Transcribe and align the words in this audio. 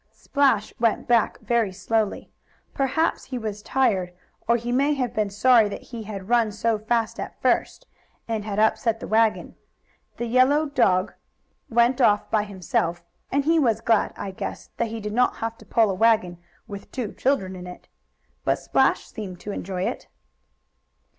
Splash 0.15 0.73
went 0.79 1.07
back 1.07 1.39
very 1.41 1.71
slowly. 1.71 2.31
Perhaps 2.73 3.25
he 3.25 3.37
was 3.37 3.61
tired, 3.61 4.11
or 4.47 4.57
he 4.57 4.71
may 4.71 4.95
have 4.95 5.13
been 5.13 5.29
sorry 5.29 5.69
that 5.69 5.83
he 5.93 6.01
had 6.01 6.27
run 6.27 6.51
so 6.51 6.79
fast 6.79 7.19
at 7.19 7.39
first, 7.39 7.85
and 8.27 8.43
had 8.43 8.57
upset 8.57 8.99
the 8.99 9.07
wagon. 9.07 9.53
The 10.17 10.25
yellow 10.25 10.65
dog 10.65 11.13
went 11.69 12.01
off 12.01 12.31
by 12.31 12.45
himself, 12.45 13.03
and 13.31 13.45
he 13.45 13.59
was 13.59 13.79
glad, 13.79 14.11
I 14.17 14.31
guess, 14.31 14.71
that 14.77 14.87
he 14.87 14.99
did 14.99 15.13
not 15.13 15.35
have 15.35 15.55
to 15.59 15.67
pull 15.67 15.91
a 15.91 15.93
wagon 15.93 16.39
with 16.67 16.91
two 16.91 17.13
children 17.13 17.55
in 17.55 17.67
it. 17.67 17.87
But 18.43 18.55
Splash 18.57 19.05
seemed 19.05 19.39
to 19.41 19.51
enjoy 19.51 19.83
it. 19.85 20.07